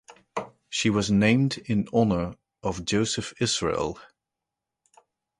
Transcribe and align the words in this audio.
She 0.67 0.89
was 0.89 1.11
named 1.11 1.59
in 1.67 1.87
honor 1.93 2.33
of 2.63 2.85
Joseph 2.85 3.35
Israel. 3.39 3.99